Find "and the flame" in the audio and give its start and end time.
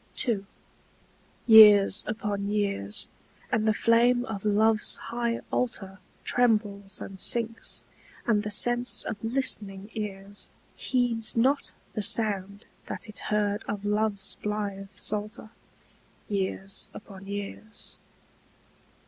3.51-4.25